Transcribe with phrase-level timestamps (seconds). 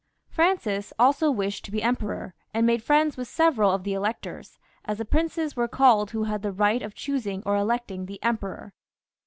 [0.29, 4.97] Francis also wished to be Emperor, and made friends with several of the electors, as
[4.97, 8.73] the princes were called who had the right of choosing or electing the Emperor.